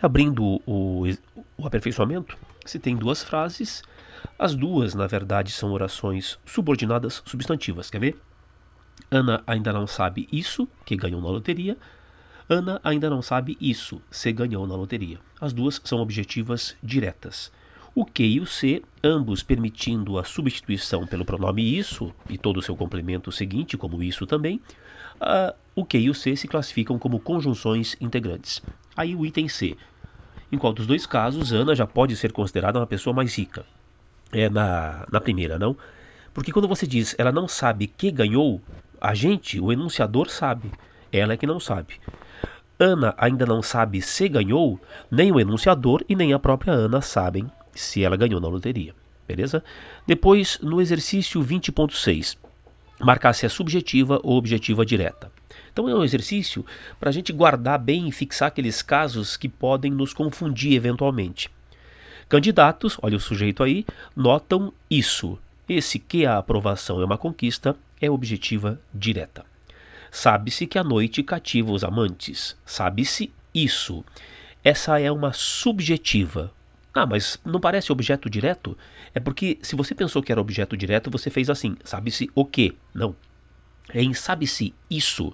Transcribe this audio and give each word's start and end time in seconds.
abrindo 0.00 0.60
o, 0.66 1.04
o 1.56 1.66
aperfeiçoamento, 1.66 2.36
se 2.64 2.78
tem 2.78 2.96
duas 2.96 3.22
frases, 3.22 3.82
as 4.38 4.54
duas, 4.54 4.94
na 4.94 5.06
verdade, 5.06 5.50
são 5.50 5.72
orações 5.72 6.38
subordinadas 6.44 7.22
substantivas. 7.26 7.90
Quer 7.90 8.00
ver? 8.00 8.20
Ana 9.10 9.42
ainda 9.46 9.72
não 9.72 9.86
sabe 9.86 10.28
isso, 10.30 10.68
que 10.84 10.96
ganhou 10.96 11.20
na 11.20 11.28
loteria. 11.28 11.76
Ana 12.48 12.80
ainda 12.82 13.08
não 13.08 13.22
sabe 13.22 13.56
isso, 13.60 14.00
se 14.10 14.32
ganhou 14.32 14.66
na 14.66 14.74
loteria. 14.74 15.18
As 15.40 15.52
duas 15.52 15.80
são 15.84 16.00
objetivas 16.00 16.76
diretas. 16.82 17.52
O 17.94 18.04
que 18.04 18.22
e 18.22 18.40
o 18.40 18.46
se, 18.46 18.82
ambos 19.02 19.42
permitindo 19.42 20.18
a 20.18 20.24
substituição 20.24 21.06
pelo 21.06 21.24
pronome 21.24 21.76
isso 21.76 22.14
e 22.28 22.38
todo 22.38 22.58
o 22.58 22.62
seu 22.62 22.76
complemento 22.76 23.32
seguinte, 23.32 23.76
como 23.76 24.02
isso 24.02 24.26
também, 24.26 24.60
uh, 25.20 25.54
o 25.74 25.84
que 25.84 25.98
e 25.98 26.08
o 26.08 26.14
se 26.14 26.36
se 26.36 26.46
classificam 26.46 26.98
como 26.98 27.18
conjunções 27.18 27.96
integrantes. 28.00 28.62
Aí 28.96 29.14
o 29.16 29.26
item 29.26 29.48
C. 29.48 29.76
Em 30.52 30.58
qual 30.58 30.72
dos 30.72 30.86
dois 30.86 31.06
casos, 31.06 31.52
Ana 31.52 31.74
já 31.74 31.86
pode 31.86 32.16
ser 32.16 32.32
considerada 32.32 32.78
uma 32.78 32.86
pessoa 32.86 33.14
mais 33.14 33.36
rica? 33.36 33.64
É 34.32 34.48
na, 34.48 35.06
na 35.10 35.20
primeira, 35.20 35.58
não? 35.58 35.76
Porque 36.34 36.52
quando 36.52 36.68
você 36.68 36.86
diz 36.86 37.14
ela 37.18 37.32
não 37.32 37.46
sabe 37.46 37.86
que 37.86 38.10
ganhou, 38.10 38.60
a 39.00 39.14
gente, 39.14 39.60
o 39.60 39.72
enunciador, 39.72 40.28
sabe. 40.28 40.70
Ela 41.12 41.32
é 41.32 41.36
que 41.36 41.46
não 41.46 41.58
sabe. 41.58 41.94
Ana 42.78 43.14
ainda 43.18 43.44
não 43.44 43.62
sabe 43.62 44.00
se 44.00 44.28
ganhou, 44.28 44.80
nem 45.10 45.30
o 45.30 45.38
enunciador 45.38 46.02
e 46.08 46.16
nem 46.16 46.32
a 46.32 46.38
própria 46.38 46.72
Ana 46.72 47.00
sabem 47.00 47.50
se 47.74 48.02
ela 48.02 48.16
ganhou 48.16 48.40
na 48.40 48.48
loteria. 48.48 48.94
Beleza? 49.26 49.62
Depois, 50.06 50.58
no 50.60 50.80
exercício 50.80 51.40
20.6, 51.42 52.36
marcar 53.00 53.32
se 53.32 53.46
é 53.46 53.48
subjetiva 53.48 54.18
ou 54.22 54.36
objetiva 54.36 54.84
direta. 54.84 55.30
Então 55.72 55.88
é 55.88 55.94
um 55.94 56.04
exercício 56.04 56.64
para 56.98 57.10
a 57.10 57.12
gente 57.12 57.32
guardar 57.32 57.78
bem 57.78 58.08
e 58.08 58.12
fixar 58.12 58.48
aqueles 58.48 58.82
casos 58.82 59.36
que 59.36 59.48
podem 59.48 59.90
nos 59.90 60.12
confundir 60.12 60.72
eventualmente. 60.72 61.50
Candidatos, 62.28 62.96
olha 63.02 63.16
o 63.16 63.20
sujeito 63.20 63.62
aí, 63.62 63.84
notam 64.14 64.72
isso. 64.88 65.38
Esse 65.68 65.98
que 65.98 66.26
a 66.26 66.38
aprovação 66.38 67.00
é 67.00 67.04
uma 67.04 67.18
conquista 67.18 67.76
é 68.00 68.10
objetiva 68.10 68.80
direta. 68.94 69.44
Sabe-se 70.10 70.66
que 70.66 70.78
a 70.78 70.84
noite 70.84 71.22
cativa 71.22 71.70
os 71.70 71.84
amantes. 71.84 72.56
Sabe-se 72.64 73.32
isso. 73.54 74.04
Essa 74.64 75.00
é 75.00 75.10
uma 75.10 75.32
subjetiva. 75.32 76.52
Ah, 76.92 77.06
mas 77.06 77.38
não 77.44 77.60
parece 77.60 77.92
objeto 77.92 78.28
direto? 78.28 78.76
É 79.14 79.20
porque 79.20 79.58
se 79.62 79.76
você 79.76 79.94
pensou 79.94 80.22
que 80.22 80.32
era 80.32 80.40
objeto 80.40 80.76
direto, 80.76 81.10
você 81.10 81.30
fez 81.30 81.48
assim. 81.48 81.76
Sabe-se 81.84 82.28
o 82.34 82.44
quê? 82.44 82.74
Não. 82.92 83.14
Em 83.94 84.14
sabe-se 84.14 84.74
isso. 84.88 85.32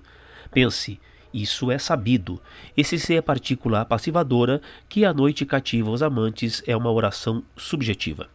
Pense, 0.51 0.99
isso 1.33 1.71
é 1.71 1.79
sabido. 1.79 2.41
Esse 2.77 2.99
se 2.99 3.15
é 3.15 3.21
partícula 3.21 3.85
passivadora 3.85 4.61
que 4.89 5.05
a 5.05 5.13
noite 5.13 5.45
cativa 5.45 5.91
os 5.91 6.03
amantes 6.03 6.63
é 6.67 6.77
uma 6.77 6.91
oração 6.91 7.43
subjetiva. 7.57 8.29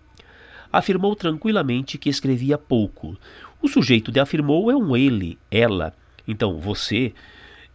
Afirmou 0.72 1.16
tranquilamente 1.16 1.98
que 1.98 2.10
escrevia 2.10 2.58
pouco. 2.58 3.18
O 3.62 3.68
sujeito 3.68 4.12
de 4.12 4.20
afirmou 4.20 4.72
é 4.72 4.76
um 4.76 4.96
ele, 4.96 5.38
ela. 5.50 5.94
Então, 6.28 6.60
você, 6.60 7.14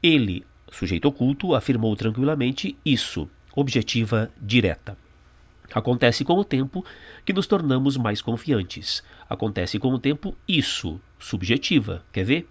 ele, 0.02 0.44
sujeito 0.70 1.06
oculto, 1.06 1.54
afirmou 1.54 1.94
tranquilamente 1.96 2.76
isso, 2.84 3.28
objetiva 3.54 4.30
direta. 4.40 4.96
Acontece 5.75 6.25
com 6.25 6.34
o 6.34 6.45
tempo 6.45 6.84
que 7.25 7.33
nos 7.33 7.47
tornamos 7.47 7.97
mais 7.97 8.22
confiantes. 8.22 9.03
Acontece 9.28 9.78
com 9.78 9.92
o 9.92 9.98
tempo 9.98 10.34
isso, 10.47 11.00
subjetiva. 11.19 12.05
Quer 12.12 12.25
ver? 12.25 12.48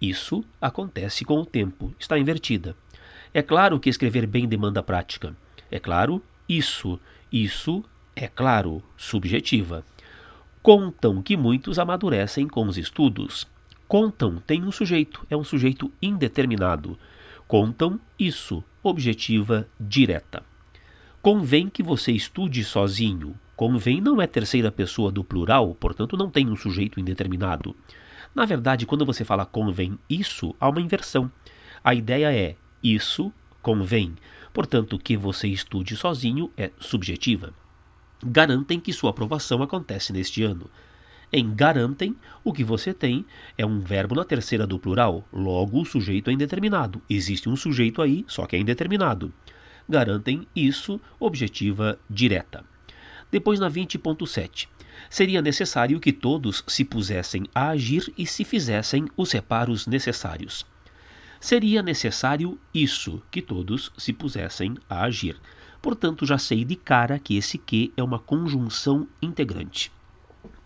Isso 0.00 0.44
acontece 0.60 1.24
com 1.24 1.40
o 1.40 1.46
tempo, 1.46 1.94
está 1.98 2.18
invertida. 2.18 2.76
É 3.32 3.42
claro 3.42 3.80
que 3.80 3.88
escrever 3.88 4.26
bem 4.26 4.46
demanda 4.46 4.82
prática. 4.82 5.36
É 5.70 5.78
claro, 5.78 6.22
isso, 6.48 7.00
isso 7.32 7.84
é 8.14 8.28
claro, 8.28 8.82
subjetiva. 8.96 9.84
Contam 10.62 11.20
que 11.22 11.36
muitos 11.36 11.78
amadurecem 11.78 12.46
com 12.48 12.66
os 12.66 12.78
estudos. 12.78 13.46
Contam 13.86 14.36
tem 14.46 14.62
um 14.64 14.72
sujeito, 14.72 15.26
é 15.28 15.36
um 15.36 15.44
sujeito 15.44 15.92
indeterminado. 16.00 16.98
Contam 17.46 18.00
isso, 18.18 18.64
objetiva 18.82 19.68
direta. 19.78 20.42
Convém 21.24 21.68
que 21.68 21.82
você 21.82 22.12
estude 22.12 22.62
sozinho. 22.62 23.34
Convém 23.56 24.00
não 24.00 24.22
é 24.22 24.26
terceira 24.26 24.70
pessoa 24.70 25.10
do 25.10 25.24
plural, 25.24 25.74
portanto 25.74 26.16
não 26.16 26.30
tem 26.30 26.48
um 26.48 26.54
sujeito 26.54 27.00
indeterminado. 27.00 27.74
Na 28.34 28.44
verdade, 28.44 28.84
quando 28.84 29.06
você 29.06 29.24
fala 29.24 29.46
convém 29.46 29.98
isso, 30.08 30.54
há 30.60 30.68
uma 30.68 30.80
inversão. 30.80 31.32
A 31.82 31.94
ideia 31.94 32.32
é 32.32 32.56
isso 32.82 33.32
convém. 33.62 34.14
Portanto, 34.52 34.98
que 34.98 35.16
você 35.16 35.48
estude 35.48 35.96
sozinho 35.96 36.52
é 36.56 36.70
subjetiva 36.78 37.52
garantem 38.24 38.80
que 38.80 38.92
sua 38.92 39.10
aprovação 39.10 39.62
acontece 39.62 40.12
neste 40.12 40.42
ano. 40.42 40.70
Em 41.32 41.52
garantem, 41.52 42.16
o 42.44 42.52
que 42.52 42.62
você 42.62 42.94
tem 42.94 43.24
é 43.58 43.66
um 43.66 43.80
verbo 43.80 44.14
na 44.14 44.24
terceira 44.24 44.66
do 44.66 44.78
plural, 44.78 45.26
logo 45.32 45.80
o 45.80 45.84
sujeito 45.84 46.30
é 46.30 46.32
indeterminado. 46.32 47.02
Existe 47.10 47.48
um 47.48 47.56
sujeito 47.56 48.00
aí, 48.00 48.24
só 48.28 48.46
que 48.46 48.54
é 48.54 48.58
indeterminado. 48.58 49.32
Garantem 49.88 50.46
isso, 50.54 51.00
objetiva 51.20 51.98
direta. 52.08 52.64
Depois 53.30 53.60
na 53.60 53.70
20.7. 53.70 54.68
Seria 55.10 55.42
necessário 55.42 56.00
que 56.00 56.12
todos 56.12 56.64
se 56.66 56.84
pusessem 56.84 57.44
a 57.54 57.68
agir 57.68 58.12
e 58.16 58.26
se 58.26 58.44
fizessem 58.44 59.06
os 59.16 59.32
reparos 59.32 59.86
necessários. 59.86 60.64
Seria 61.40 61.82
necessário 61.82 62.58
isso, 62.72 63.20
que 63.30 63.42
todos 63.42 63.92
se 63.98 64.12
pusessem 64.12 64.76
a 64.88 65.02
agir. 65.02 65.36
Portanto, 65.82 66.24
já 66.24 66.38
sei 66.38 66.64
de 66.64 66.76
cara 66.76 67.18
que 67.18 67.36
esse 67.36 67.58
que 67.58 67.92
é 67.96 68.02
uma 68.02 68.18
conjunção 68.18 69.06
integrante. 69.20 69.92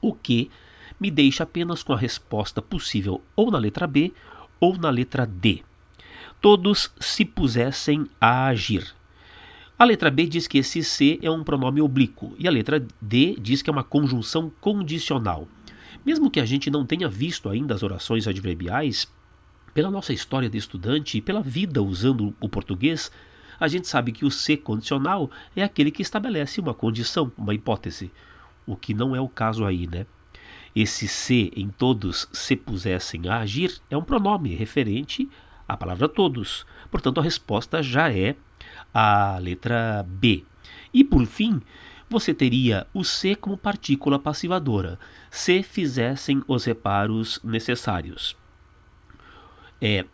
O 0.00 0.12
que 0.12 0.50
me 1.00 1.10
deixa 1.10 1.42
apenas 1.42 1.82
com 1.82 1.92
a 1.92 1.96
resposta 1.96 2.62
possível 2.62 3.20
ou 3.34 3.50
na 3.50 3.58
letra 3.58 3.86
B 3.86 4.12
ou 4.60 4.76
na 4.76 4.90
letra 4.90 5.26
D. 5.26 5.62
Todos 6.40 6.92
se 7.00 7.24
pusessem 7.24 8.06
a 8.20 8.46
agir. 8.46 8.97
A 9.78 9.84
letra 9.84 10.10
B 10.10 10.26
diz 10.26 10.48
que 10.48 10.58
esse 10.58 10.82
se 10.82 11.20
é 11.22 11.30
um 11.30 11.44
pronome 11.44 11.80
oblíquo 11.80 12.34
e 12.36 12.48
a 12.48 12.50
letra 12.50 12.84
D 13.00 13.36
diz 13.40 13.62
que 13.62 13.70
é 13.70 13.72
uma 13.72 13.84
conjunção 13.84 14.50
condicional. 14.60 15.46
Mesmo 16.04 16.28
que 16.28 16.40
a 16.40 16.44
gente 16.44 16.68
não 16.68 16.84
tenha 16.84 17.08
visto 17.08 17.48
ainda 17.48 17.76
as 17.76 17.84
orações 17.84 18.26
adverbiais, 18.26 19.06
pela 19.72 19.88
nossa 19.88 20.12
história 20.12 20.50
de 20.50 20.58
estudante 20.58 21.18
e 21.18 21.20
pela 21.20 21.40
vida 21.40 21.80
usando 21.80 22.34
o 22.40 22.48
português, 22.48 23.08
a 23.60 23.68
gente 23.68 23.86
sabe 23.86 24.10
que 24.10 24.24
o 24.24 24.32
se 24.32 24.56
condicional 24.56 25.30
é 25.54 25.62
aquele 25.62 25.92
que 25.92 26.02
estabelece 26.02 26.60
uma 26.60 26.74
condição, 26.74 27.30
uma 27.38 27.54
hipótese, 27.54 28.10
o 28.66 28.74
que 28.74 28.92
não 28.92 29.14
é 29.14 29.20
o 29.20 29.28
caso 29.28 29.64
aí, 29.64 29.86
né? 29.86 30.06
Esse 30.74 31.06
se 31.06 31.52
em 31.54 31.68
todos 31.68 32.28
se 32.32 32.56
pusessem 32.56 33.28
a 33.28 33.38
agir 33.38 33.80
é 33.88 33.96
um 33.96 34.02
pronome 34.02 34.56
referente 34.56 35.28
à 35.68 35.76
palavra 35.76 36.08
todos. 36.08 36.66
Portanto, 36.90 37.20
a 37.20 37.22
resposta 37.22 37.80
já 37.80 38.12
é 38.12 38.34
a 38.92 39.38
letra 39.40 40.04
B. 40.08 40.44
E 40.92 41.04
por 41.04 41.24
fim, 41.26 41.60
você 42.08 42.32
teria 42.32 42.86
o 42.94 43.04
se 43.04 43.34
como 43.34 43.56
partícula 43.56 44.18
passivadora, 44.18 44.98
se 45.30 45.62
fizessem 45.62 46.42
os 46.48 46.64
reparos 46.64 47.40
necessários. 47.44 48.36
É 49.80 50.04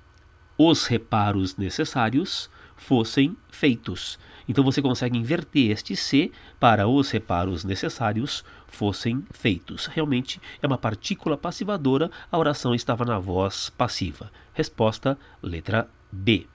os 0.56 0.86
reparos 0.86 1.56
necessários 1.56 2.50
fossem 2.76 3.36
feitos. 3.50 4.18
Então 4.48 4.62
você 4.62 4.82
consegue 4.82 5.18
inverter 5.18 5.70
este 5.70 5.96
se 5.96 6.30
para 6.60 6.86
os 6.86 7.10
reparos 7.10 7.64
necessários 7.64 8.44
fossem 8.68 9.24
feitos. 9.32 9.86
Realmente 9.86 10.40
é 10.60 10.66
uma 10.66 10.78
partícula 10.78 11.36
passivadora, 11.36 12.10
a 12.30 12.38
oração 12.38 12.74
estava 12.74 13.04
na 13.04 13.18
voz 13.18 13.70
passiva. 13.70 14.30
Resposta, 14.52 15.18
letra 15.42 15.88
B. 16.12 16.46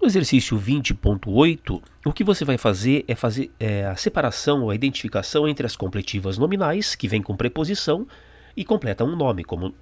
No 0.00 0.06
exercício 0.06 0.58
20.8, 0.58 1.82
o 2.06 2.12
que 2.12 2.24
você 2.24 2.42
vai 2.42 2.56
fazer 2.56 3.04
é 3.06 3.14
fazer 3.14 3.50
é, 3.60 3.84
a 3.84 3.94
separação, 3.96 4.70
a 4.70 4.74
identificação 4.74 5.46
entre 5.46 5.66
as 5.66 5.76
completivas 5.76 6.38
nominais, 6.38 6.94
que 6.94 7.06
vêm 7.06 7.20
com 7.20 7.36
preposição, 7.36 8.08
e 8.56 8.64
completam 8.64 9.06
um 9.08 9.14
nome, 9.14 9.44
como 9.44 9.74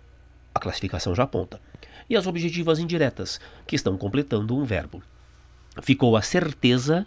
a 0.52 0.58
classificação 0.58 1.14
já 1.14 1.22
aponta, 1.22 1.60
e 2.10 2.16
as 2.16 2.26
objetivas 2.26 2.80
indiretas, 2.80 3.40
que 3.64 3.76
estão 3.76 3.96
completando 3.96 4.56
um 4.56 4.64
verbo 4.64 5.00
ficou 5.82 6.16
a 6.16 6.22
certeza 6.22 7.06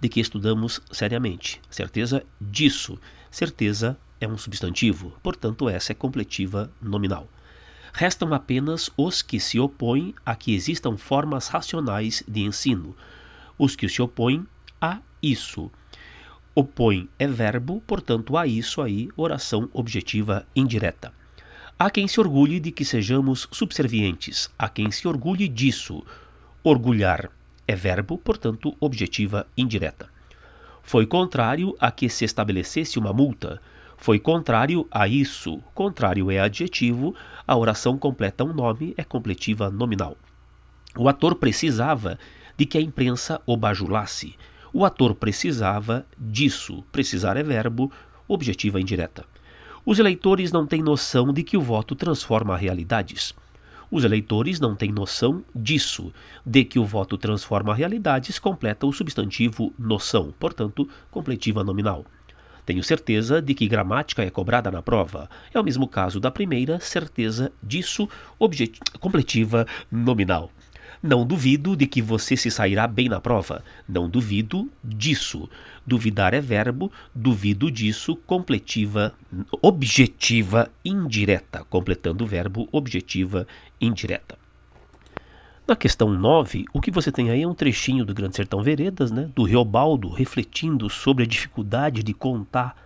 de 0.00 0.08
que 0.08 0.20
estudamos 0.20 0.80
seriamente. 0.92 1.60
Certeza 1.68 2.22
disso. 2.40 2.96
Certeza 3.28 3.98
é 4.20 4.28
um 4.28 4.38
substantivo, 4.38 5.12
portanto, 5.20 5.68
essa 5.68 5.90
é 5.90 5.94
completiva 5.96 6.70
nominal. 6.80 7.26
Restam 7.92 8.32
apenas 8.32 8.90
os 8.96 9.20
que 9.20 9.38
se 9.38 9.60
opõem 9.60 10.14
a 10.24 10.34
que 10.34 10.54
existam 10.54 10.96
formas 10.96 11.48
racionais 11.48 12.22
de 12.26 12.40
ensino, 12.40 12.96
os 13.58 13.76
que 13.76 13.88
se 13.88 14.00
opõem 14.00 14.46
a 14.80 15.00
isso. 15.22 15.70
Opõe 16.54 17.08
é 17.18 17.26
verbo, 17.26 17.82
portanto, 17.86 18.36
a 18.36 18.46
isso 18.46 18.80
aí, 18.82 19.08
oração 19.16 19.68
objetiva 19.72 20.46
indireta. 20.56 21.12
Há 21.78 21.90
quem 21.90 22.06
se 22.06 22.20
orgulhe 22.20 22.60
de 22.60 22.70
que 22.70 22.84
sejamos 22.84 23.48
subservientes, 23.50 24.50
há 24.58 24.68
quem 24.68 24.90
se 24.90 25.08
orgulhe 25.08 25.48
disso. 25.48 26.04
Orgulhar 26.62 27.30
é 27.66 27.74
verbo, 27.74 28.18
portanto, 28.18 28.76
objetiva 28.78 29.46
indireta. 29.56 30.08
Foi 30.82 31.06
contrário 31.06 31.76
a 31.80 31.90
que 31.90 32.08
se 32.08 32.24
estabelecesse 32.24 32.98
uma 32.98 33.12
multa. 33.12 33.60
Foi 34.02 34.18
contrário 34.18 34.84
a 34.90 35.06
isso. 35.06 35.62
Contrário 35.72 36.28
é 36.28 36.40
adjetivo, 36.40 37.14
a 37.46 37.56
oração 37.56 37.96
completa 37.96 38.42
um 38.42 38.52
nome, 38.52 38.94
é 38.96 39.04
completiva 39.04 39.70
nominal. 39.70 40.16
O 40.96 41.08
ator 41.08 41.36
precisava 41.36 42.18
de 42.58 42.66
que 42.66 42.76
a 42.76 42.80
imprensa 42.80 43.40
o 43.46 43.56
bajulasse. 43.56 44.34
O 44.72 44.84
ator 44.84 45.14
precisava 45.14 46.04
disso. 46.18 46.82
Precisar 46.90 47.36
é 47.36 47.44
verbo, 47.44 47.92
objetiva 48.26 48.80
indireta. 48.80 49.24
Os 49.86 50.00
eleitores 50.00 50.50
não 50.50 50.66
têm 50.66 50.82
noção 50.82 51.32
de 51.32 51.44
que 51.44 51.56
o 51.56 51.60
voto 51.60 51.94
transforma 51.94 52.56
realidades. 52.56 53.32
Os 53.88 54.02
eleitores 54.02 54.58
não 54.58 54.74
têm 54.74 54.90
noção 54.90 55.44
disso, 55.54 56.12
de 56.44 56.64
que 56.64 56.80
o 56.80 56.84
voto 56.84 57.16
transforma 57.16 57.72
realidades, 57.72 58.40
completa 58.40 58.84
o 58.84 58.92
substantivo 58.92 59.72
noção, 59.78 60.34
portanto, 60.40 60.88
completiva 61.08 61.62
nominal. 61.62 62.04
Tenho 62.64 62.82
certeza 62.82 63.42
de 63.42 63.54
que 63.54 63.66
gramática 63.66 64.22
é 64.22 64.30
cobrada 64.30 64.70
na 64.70 64.82
prova. 64.82 65.28
É 65.52 65.58
o 65.58 65.64
mesmo 65.64 65.88
caso 65.88 66.20
da 66.20 66.30
primeira, 66.30 66.78
certeza 66.78 67.52
disso, 67.62 68.08
completiva 69.00 69.66
nominal. 69.90 70.50
Não 71.02 71.26
duvido 71.26 71.76
de 71.76 71.84
que 71.84 72.00
você 72.00 72.36
se 72.36 72.48
sairá 72.48 72.86
bem 72.86 73.08
na 73.08 73.20
prova. 73.20 73.64
Não 73.88 74.08
duvido 74.08 74.70
disso. 74.84 75.50
Duvidar 75.84 76.32
é 76.32 76.40
verbo, 76.40 76.92
duvido 77.12 77.68
disso, 77.72 78.14
completiva, 78.14 79.12
objetiva 79.60 80.70
indireta, 80.84 81.64
completando 81.64 82.22
o 82.22 82.26
verbo 82.26 82.68
objetiva 82.70 83.48
indireta. 83.80 84.41
Na 85.72 85.76
questão 85.76 86.10
9, 86.10 86.66
o 86.70 86.82
que 86.82 86.90
você 86.90 87.10
tem 87.10 87.30
aí 87.30 87.40
é 87.40 87.48
um 87.48 87.54
trechinho 87.54 88.04
do 88.04 88.12
Grande 88.12 88.36
Sertão 88.36 88.62
Veredas, 88.62 89.10
né, 89.10 89.30
do 89.34 89.42
Riobaldo, 89.42 90.10
refletindo 90.10 90.90
sobre 90.90 91.24
a 91.24 91.26
dificuldade 91.26 92.02
de 92.02 92.12
contar 92.12 92.76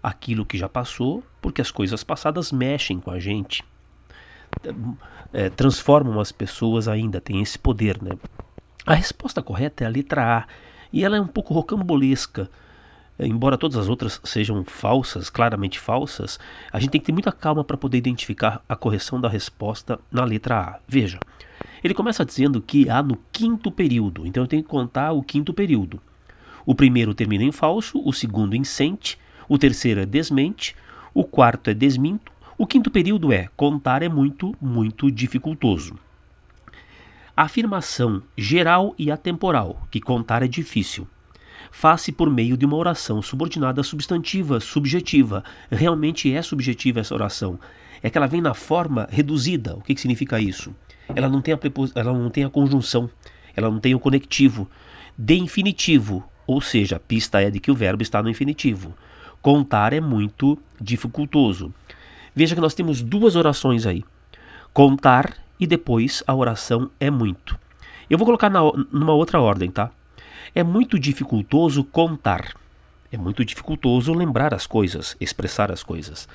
aquilo 0.00 0.46
que 0.46 0.56
já 0.56 0.68
passou, 0.68 1.24
porque 1.42 1.60
as 1.60 1.72
coisas 1.72 2.04
passadas 2.04 2.52
mexem 2.52 3.00
com 3.00 3.10
a 3.10 3.18
gente 3.18 3.64
é, 5.32 5.50
transformam 5.50 6.20
as 6.20 6.30
pessoas 6.30 6.86
ainda, 6.86 7.20
tem 7.20 7.42
esse 7.42 7.58
poder, 7.58 8.00
né? 8.00 8.12
A 8.86 8.94
resposta 8.94 9.42
correta 9.42 9.82
é 9.82 9.88
a 9.88 9.90
letra 9.90 10.38
A, 10.38 10.46
e 10.92 11.04
ela 11.04 11.16
é 11.16 11.20
um 11.20 11.26
pouco 11.26 11.52
rocambolesca. 11.52 12.48
É, 13.18 13.26
embora 13.26 13.58
todas 13.58 13.76
as 13.76 13.88
outras 13.88 14.20
sejam 14.22 14.64
falsas, 14.64 15.28
claramente 15.28 15.80
falsas, 15.80 16.38
a 16.72 16.78
gente 16.78 16.90
tem 16.90 17.00
que 17.00 17.06
ter 17.06 17.12
muita 17.12 17.32
calma 17.32 17.64
para 17.64 17.76
poder 17.76 17.98
identificar 17.98 18.62
a 18.68 18.76
correção 18.76 19.20
da 19.20 19.28
resposta 19.28 19.98
na 20.12 20.24
letra 20.24 20.60
A. 20.60 20.78
Veja, 20.86 21.18
ele 21.82 21.94
começa 21.94 22.24
dizendo 22.24 22.60
que 22.60 22.88
há 22.88 23.02
no 23.02 23.18
quinto 23.32 23.70
período, 23.70 24.26
então 24.26 24.42
eu 24.42 24.46
tenho 24.46 24.62
que 24.62 24.68
contar 24.68 25.12
o 25.12 25.22
quinto 25.22 25.52
período. 25.52 26.00
O 26.66 26.74
primeiro 26.74 27.14
termina 27.14 27.44
em 27.44 27.52
falso, 27.52 28.02
o 28.04 28.12
segundo 28.12 28.54
em 28.54 28.64
sente, 28.64 29.18
o 29.48 29.58
terceiro 29.58 30.00
é 30.00 30.06
desmente, 30.06 30.76
o 31.14 31.24
quarto 31.24 31.70
é 31.70 31.74
desminto, 31.74 32.30
o 32.56 32.66
quinto 32.66 32.90
período 32.90 33.32
é 33.32 33.48
contar 33.56 34.02
é 34.02 34.08
muito, 34.08 34.54
muito 34.60 35.10
dificultoso. 35.10 35.98
A 37.36 37.44
afirmação 37.44 38.22
geral 38.36 38.94
e 38.98 39.10
atemporal, 39.10 39.88
que 39.90 40.00
contar 40.00 40.42
é 40.42 40.46
difícil, 40.46 41.08
faz-se 41.70 42.12
por 42.12 42.30
meio 42.30 42.56
de 42.56 42.66
uma 42.66 42.76
oração 42.76 43.22
subordinada 43.22 43.82
substantiva, 43.82 44.60
subjetiva. 44.60 45.44
Realmente 45.70 46.32
é 46.32 46.42
subjetiva 46.42 47.00
essa 47.00 47.14
oração. 47.14 47.58
É 48.02 48.10
que 48.10 48.18
ela 48.18 48.26
vem 48.26 48.40
na 48.40 48.54
forma 48.54 49.08
reduzida. 49.10 49.76
O 49.76 49.82
que, 49.82 49.94
que 49.94 50.00
significa 50.00 50.40
isso? 50.40 50.74
Ela 51.14 51.28
não, 51.28 51.40
tem 51.40 51.54
a 51.54 51.56
prepos... 51.56 51.92
ela 51.94 52.12
não 52.12 52.30
tem 52.30 52.44
a 52.44 52.50
conjunção, 52.50 53.10
ela 53.54 53.70
não 53.70 53.80
tem 53.80 53.94
o 53.94 54.00
conectivo. 54.00 54.68
De 55.16 55.34
infinitivo, 55.34 56.24
ou 56.46 56.60
seja, 56.60 56.96
a 56.96 57.00
pista 57.00 57.40
é 57.40 57.50
de 57.50 57.60
que 57.60 57.70
o 57.70 57.74
verbo 57.74 58.02
está 58.02 58.22
no 58.22 58.30
infinitivo. 58.30 58.94
Contar 59.42 59.92
é 59.92 60.00
muito 60.00 60.58
dificultoso. 60.80 61.72
Veja 62.34 62.54
que 62.54 62.60
nós 62.60 62.74
temos 62.74 63.02
duas 63.02 63.36
orações 63.36 63.86
aí: 63.86 64.04
contar 64.72 65.36
e 65.58 65.66
depois 65.66 66.22
a 66.26 66.34
oração 66.34 66.90
é 66.98 67.10
muito. 67.10 67.58
Eu 68.08 68.18
vou 68.18 68.26
colocar 68.26 68.50
na, 68.50 68.60
numa 68.90 69.12
outra 69.12 69.40
ordem, 69.40 69.70
tá? 69.70 69.90
É 70.54 70.62
muito 70.62 70.98
dificultoso 70.98 71.84
contar. 71.84 72.54
É 73.12 73.16
muito 73.16 73.44
dificultoso 73.44 74.12
lembrar 74.12 74.54
as 74.54 74.66
coisas, 74.66 75.16
expressar 75.20 75.70
as 75.70 75.82
coisas. 75.82 76.28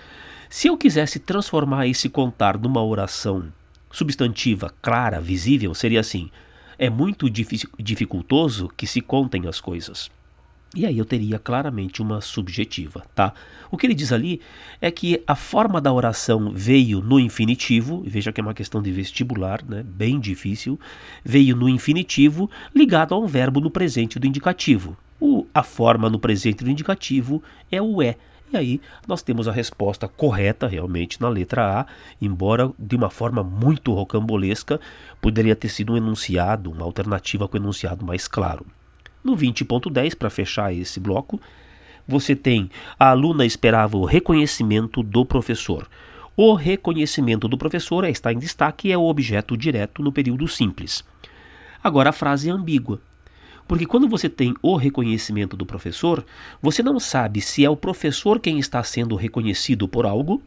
Se 0.50 0.68
eu 0.68 0.78
quisesse 0.78 1.20
transformar 1.20 1.88
esse 1.88 2.10
contar 2.10 2.58
numa 2.58 2.84
oração 2.84 3.52
substantiva, 3.92 4.74
clara, 4.82 5.20
visível, 5.20 5.74
seria 5.74 6.00
assim: 6.00 6.30
é 6.78 6.90
muito 6.90 7.30
dificultoso 7.30 8.70
que 8.76 8.86
se 8.86 9.02
contem 9.02 9.48
as 9.48 9.62
coisas. 9.62 10.10
E 10.75 10.86
aí 10.86 10.98
eu 10.98 11.06
teria 11.06 11.39
claramente 11.39 12.01
uma 12.01 12.19
subjetiva, 12.19 13.06
tá? 13.16 13.33
O 13.72 13.77
que 13.77 13.88
ele 13.88 13.94
diz 13.94 14.12
ali 14.12 14.42
é 14.81 14.92
que 14.92 15.24
a 15.25 15.33
forma 15.33 15.80
da 15.80 15.92
oração 15.94 16.51
veio 16.54 17.00
no 17.00 17.18
infinitivo, 17.18 18.04
veja 18.06 18.33
que 18.33 18.42
é 18.42 18.44
uma 18.44 18.54
questão 18.54 18.81
de 18.81 18.92
vestibular, 18.92 19.63
né? 19.63 19.83
Bem 19.83 20.19
difícil, 20.19 20.77
veio 21.24 21.56
no 21.56 21.69
infinitivo 21.69 22.50
ligado 22.75 23.16
a 23.16 23.18
um 23.18 23.25
verbo 23.25 23.62
no 23.62 23.72
presente 23.72 24.19
do 24.19 24.27
indicativo. 24.27 24.98
O, 25.18 25.48
a 25.54 25.63
forma 25.63 26.10
no 26.10 26.19
presente 26.19 26.62
do 26.62 26.69
indicativo 26.69 27.42
é 27.72 27.81
o 27.81 28.01
é. 28.01 28.18
E 28.51 28.57
aí 28.57 28.81
nós 29.07 29.24
temos 29.24 29.48
a 29.48 29.54
resposta 29.54 30.10
correta 30.10 30.68
realmente 30.68 31.22
na 31.22 31.30
letra 31.30 31.80
A, 31.80 31.86
embora 32.22 32.69
de 32.77 32.98
uma 32.98 33.10
forma 33.10 33.42
muito 33.42 33.94
rocambolesca, 33.94 34.80
poderia 35.22 35.56
ter 35.56 35.69
sido 35.69 35.94
um 35.94 35.98
enunciado, 35.98 36.69
uma 36.69 36.83
alternativa 36.83 37.48
com 37.48 37.56
enunciado 37.56 38.06
mais 38.06 38.27
claro. 38.27 38.66
No 39.25 39.36
20.10, 39.36 40.16
para 40.16 40.30
fechar 40.30 40.72
esse 40.72 41.00
bloco, 41.00 41.42
você 42.07 42.36
tem 42.36 42.69
a 43.00 43.10
aluna 43.10 43.44
esperava 43.44 43.98
o 43.98 44.06
reconhecimento 44.06 45.01
do 45.01 45.25
professor. 45.25 45.89
O 46.38 46.54
reconhecimento 46.54 47.48
do 47.48 47.57
professor 47.57 48.06
está 48.06 48.31
em 48.31 48.38
destaque 48.38 48.89
e 48.89 48.92
é 48.92 48.98
o 48.98 49.06
objeto 49.06 49.57
direto 49.57 50.04
no 50.04 50.12
período 50.12 50.48
simples. 50.48 51.04
Agora 51.83 52.12
a 52.12 52.13
frase 52.13 52.50
é 52.50 52.51
ambígua. 52.51 53.01
Porque 53.68 53.88
quando 53.88 54.07
você 54.07 54.30
tem 54.30 54.54
o 54.62 54.75
reconhecimento 54.75 55.57
do 55.57 55.66
professor, 55.66 56.24
você 56.62 56.83
não 56.83 57.00
sabe 57.00 57.42
se 57.42 57.66
é 57.66 57.69
o 57.69 57.75
professor 57.75 58.39
quem 58.39 58.60
está 58.60 58.83
sendo 58.83 59.16
reconhecido 59.16 59.88
por 59.88 60.06
algo 60.06 60.39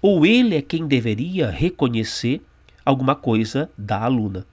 ou 0.00 0.24
ele 0.24 0.54
é 0.54 0.62
quem 0.62 0.86
deveria 0.86 1.50
reconhecer 1.50 2.40
alguma 2.84 3.16
coisa 3.16 3.68
da 3.76 4.04
aluna. 4.04 4.46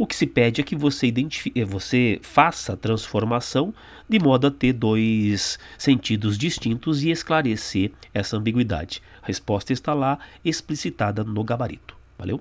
O 0.00 0.06
que 0.06 0.14
se 0.14 0.28
pede 0.28 0.60
é 0.60 0.64
que 0.64 0.76
você, 0.76 1.12
eh, 1.56 1.64
você 1.64 2.20
faça 2.22 2.74
a 2.74 2.76
transformação 2.76 3.74
de 4.08 4.20
modo 4.20 4.46
a 4.46 4.50
ter 4.50 4.72
dois 4.72 5.58
sentidos 5.76 6.38
distintos 6.38 7.02
e 7.02 7.10
esclarecer 7.10 7.90
essa 8.14 8.36
ambiguidade. 8.36 9.02
A 9.20 9.26
resposta 9.26 9.72
está 9.72 9.92
lá 9.94 10.20
explicitada 10.44 11.24
no 11.24 11.42
gabarito. 11.42 11.96
Valeu? 12.16 12.40